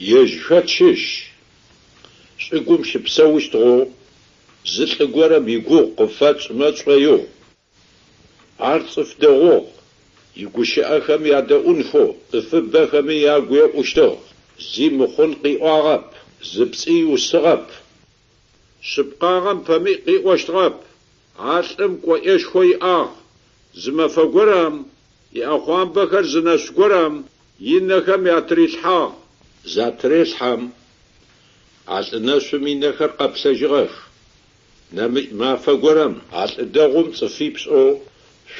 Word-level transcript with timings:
يجفتشش 0.00 1.26
شقوم 2.38 2.82
شبسويش 2.84 3.48
تغو 3.48 3.88
زل 4.66 4.92
قوارا 5.12 5.38
بيقو 5.38 5.90
قفات 5.96 6.52
ما 6.52 6.70
تغيو 6.70 7.20
عرصف 8.60 9.20
دغو 9.20 9.66
يقوش 10.36 10.78
أخم 10.78 11.26
يادا 11.26 11.56
أنخو 11.66 12.14
إفب 12.34 12.76
أخم 12.76 13.10
يأقو 13.10 13.54
يأقوشتو 13.54 14.14
زي 14.74 14.88
مخون 14.88 15.34
قيقو 15.34 15.68
عغب 15.68 16.04
زبسي 16.44 17.04
وصغب 17.04 17.66
شبقا 18.82 19.38
غم 19.38 19.60
فمي 19.64 19.94
قيقو 19.94 20.34
أشتغب 20.34 20.74
عالم 21.38 21.98
كو 22.04 22.16
إيش 22.16 22.44
خوي 22.46 22.82
آغ 22.82 23.08
زما 23.74 24.06
فقرم 24.08 24.86
يأخوان 25.32 25.84
بخر 25.88 26.26
زناش 26.26 26.70
قرم 26.70 27.24
ينخم 27.60 28.26
يأتري 28.26 28.64
الحاق 28.64 29.19
زاتريس 29.64 30.34
هم 30.42 30.72
از 31.86 32.14
نشو 32.14 32.58
می 32.58 32.74
نخر 32.74 33.06
قبسج 33.06 33.64
غف 33.64 33.90
ما 35.32 35.56
فگرم 35.56 36.20
از 36.32 36.50
دغم 36.56 37.12
صفیبس 37.12 37.66
او 37.66 38.02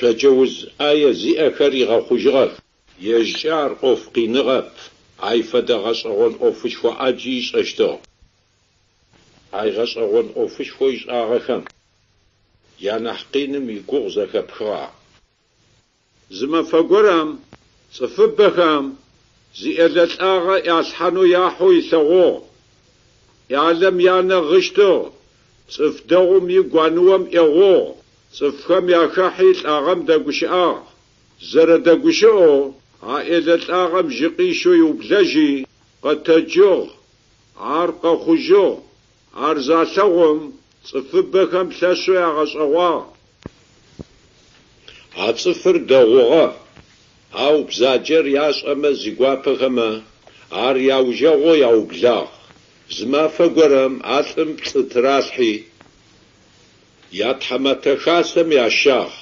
شجوز 0.00 0.66
آیا 0.78 1.12
زی 1.12 1.36
اخری 1.36 1.84
غخوش 1.86 2.26
غف 2.26 2.58
یجار 3.00 3.78
افقی 3.86 4.26
نغف 4.26 4.90
ای 5.30 5.42
فدغس 5.42 6.06
اغن 6.06 6.46
افش 6.48 6.84
و 6.84 6.88
عجیس 6.88 7.54
اشتو 7.54 7.98
ای 9.52 9.70
غس 9.70 9.96
اغن 9.96 10.42
افش 10.42 10.80
و 10.80 10.84
ایس 10.84 11.06
آغخم 11.08 11.64
یا 12.80 12.98
نحقینم 12.98 13.68
ای 13.68 13.78
گوغزه 13.86 14.26
کبخوا 14.26 14.88
زما 16.30 16.62
فگرم 16.62 17.38
صفب 17.92 18.42
بخم 18.42 18.92
زیادت 19.56 20.20
آغا 20.20 20.54
از 20.78 20.94
حنو 20.94 21.26
یا 21.26 21.48
حوی 21.48 21.82
سغو 21.90 22.40
یعلم 23.50 24.00
یعن 24.00 24.40
غشتو 24.40 25.10
صف 25.68 26.06
دغم 26.06 26.50
یو 26.50 26.62
گوانوام 26.62 27.28
اغو 27.32 27.94
صف 28.32 28.66
خم 28.66 28.88
یا 28.88 29.08
خحیل 29.08 29.66
آغم 29.66 30.00
دا 30.04 30.18
گوش 30.18 30.42
آغ 30.42 30.82
زر 31.52 31.76
دا 31.76 31.96
گوش 31.96 32.24
او 32.24 32.74
عائلت 33.02 33.70
آغم 33.70 34.08
جقیشو 34.08 34.74
یو 34.76 34.92
بلجی 34.92 35.66
قطا 36.04 36.40
جوغ 36.40 36.88
عار 37.58 37.90
قخو 38.02 38.36
جوغ 38.36 38.78
عار 39.36 39.58
زاتاغم 39.60 40.38
صف 40.84 41.14
بخم 41.14 41.70
تسو 41.70 42.14
یا 42.14 42.30
غس 42.40 42.56
اغوا 42.56 43.06
عصفر 45.16 45.72
دغوغا 45.76 46.54
Ау 47.44 47.64
бзаджэр 47.68 48.26
яшӏэмэ 48.46 48.90
зигуапэхэмэ 49.00 49.88
ар 50.66 50.76
яужэгъо 50.96 51.52
яублагъ. 51.68 52.28
Зы 52.94 53.04
мафэ 53.10 53.46
горэм 53.54 53.94
алӏым 54.16 54.50
пцӏы 54.58 54.82
тралъхьи. 54.90 55.52
Я 57.28 57.32
тхьэматэ 57.38 57.92
хасэм 58.02 58.48
ящагъ. 58.64 59.14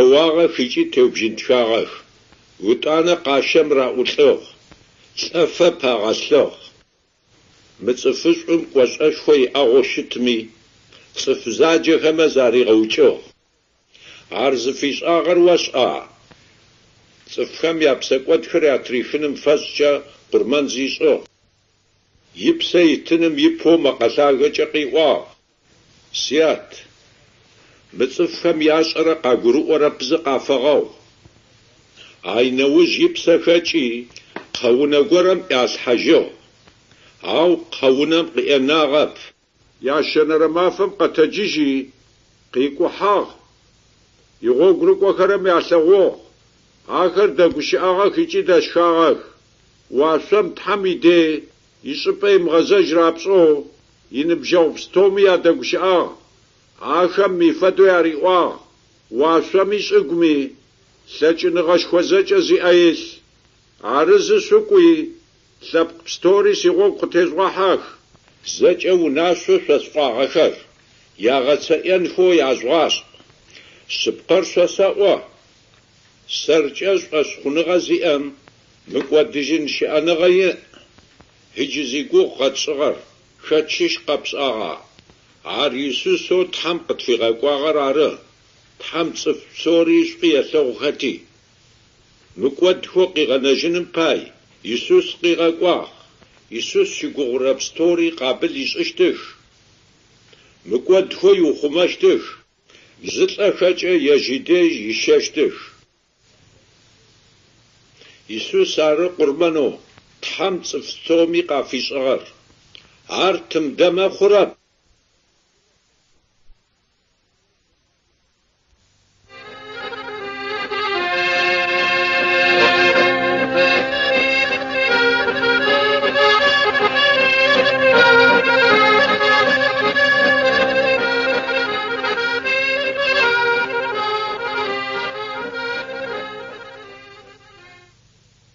Еуагъэ 0.00 0.46
хыкӏи 0.54 0.84
теубжынтхагъэх. 0.92 1.90
Утӏанэ 2.70 3.14
къащэм 3.24 3.68
раӏулӏыгъ. 3.76 4.44
Лӏэфэ 5.22 5.68
пагъэлъыгъ. 5.80 6.56
Мы 7.82 7.92
цӏыфышӏум 8.00 8.62
кӏошӏэшхо 8.72 9.34
иӏэгъэу 9.44 9.84
щытми, 9.90 10.38
цӏыф 11.18 11.40
заджэхэмэ 11.58 12.26
заригъэукӏыгъ. 12.34 13.20
Ар 14.44 14.52
зыфишӏагъэр 14.62 15.38
уэшӏа? 15.46 15.90
صفحه 17.30 17.70
هم 17.70 17.82
یا 17.82 17.94
بسک 17.94 18.28
ود 18.28 18.46
فره 18.46 18.72
اطریفه 18.72 19.18
نم 19.18 19.34
فز 19.34 19.60
چه 19.74 20.00
قرمان 20.32 20.66
زیسو 20.68 21.20
یب 22.36 22.62
سی 22.62 22.96
تنم 22.96 23.38
یب 23.38 23.60
فو 23.62 23.70
و 23.70 24.06
ها 24.18 24.32
گه 24.36 24.50
چه 24.50 24.64
قی 24.64 24.84
واق 24.84 25.26
سیاد 26.12 26.66
مت 27.92 28.08
صفحه 28.10 28.52
هم 28.52 28.62
یاس 28.62 28.96
اره 28.96 29.14
قا 29.14 29.36
گروه 29.36 29.70
اره 29.70 29.88
بزه 29.88 30.16
قافه 30.16 30.54
غاو 30.54 30.90
آینووز 32.22 32.88
یب 32.98 33.16
سفه 33.16 33.60
چه 33.60 34.04
قوونه 34.62 35.02
گورم 35.02 35.46
یاس 35.50 35.76
حجو 35.76 36.24
آو 37.24 37.58
حاغ 42.90 43.28
Ахэр 47.02 47.30
дэгущыӏэгъэх 47.36 48.14
икӏи 48.22 48.42
дэшхагъэх. 48.48 49.18
Уашъом 49.98 50.46
тхьэм 50.56 50.82
идей, 50.92 51.30
ишӏыпӏэ 51.90 52.28
имгъэжьэж 52.36 52.86
рапшӏэу, 52.98 53.54
иныбжьэгъу 54.20 54.74
пстэуми 54.76 55.22
ядэгущыӏагъ. 55.34 56.12
Ахэм 57.00 57.32
мифэдэу 57.38 57.88
яриӏуагъ. 57.98 58.56
Уашъоми 59.18 59.78
шӏыгуми 59.86 60.34
лъэкӏыныгъэ 61.14 61.76
шхозэкӏэ 61.80 62.38
зиӏэ 62.46 62.72
илъ. 62.88 63.04
Арызы 63.96 64.38
шъукӏуи, 64.46 64.90
лъэпкъ 65.68 66.00
пстэури 66.06 66.54
си 66.60 66.70
гъогу 66.76 66.98
къытезгъэхьэх. 66.98 67.82
Зэкӏэ 68.54 68.92
унашъо 69.06 69.56
шъо 69.64 69.76
сфагъэхэр. 69.84 70.54
Ягъэцэӏен 71.34 72.02
фэу 72.14 72.34
яшӏуашӏ. 72.48 72.96
Шъыпкъэр 73.96 74.44
سرچاز 76.28 77.02
پس 77.10 77.26
خونغا 77.42 77.78
زیان 77.86 78.24
مکوا 78.92 79.22
دیجن 79.34 79.66
شانغا 79.76 80.28
یه 80.38 80.50
هجزی 81.58 82.02
گو 82.10 82.22
قدسغر 82.38 82.94
شدشش 83.48 83.94
قبس 84.06 84.32
آغا 84.48 84.74
ار 85.62 85.72
یسو 85.84 86.12
سو 86.26 86.38
تم 86.56 86.78
قطفیغا 86.86 87.30
گواغر 87.40 87.76
آره 87.88 88.12
تام 88.82 89.08
صف 89.20 89.38
سوریش 89.62 90.08
قیسه 90.20 90.58
غختی 90.80 91.16
مکوا 92.40 92.72
دخو 92.82 93.02
قیغا 93.14 93.36
نجنم 93.46 93.84
پای 93.96 94.20
یسوس 94.70 95.06
قیغا 95.22 95.50
گواغ 95.60 95.90
یسوس 96.56 96.88
شی 96.96 97.06
گغرب 97.16 97.58
ستوری 97.66 98.08
قابل 98.20 98.52
ایش 98.60 98.72
اشتش 98.82 99.18
مکوا 100.68 101.00
دخو 101.10 101.30
یو 101.40 101.50
دش 102.02 102.22
زتلا 103.14 103.46
شچه 103.60 103.90
یجیده 104.08 104.58
یششتش 104.88 105.54
Иисус 108.32 108.70
ары 108.88 109.08
кьурбану, 109.16 109.68
тхьам 110.22 110.54
цӏыфтоми 110.66 111.40
къафишӏыгъэр. 111.48 112.22
Ар 113.24 113.34
тымдэм 113.48 113.94
мэхъурэр. 113.96 114.48